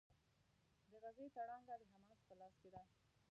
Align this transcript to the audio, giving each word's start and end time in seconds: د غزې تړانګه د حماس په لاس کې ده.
د 0.89 0.91
غزې 1.03 1.27
تړانګه 1.35 1.75
د 1.81 1.83
حماس 1.91 2.19
په 2.27 2.33
لاس 2.39 2.53
کې 2.61 2.69
ده. 2.73 2.81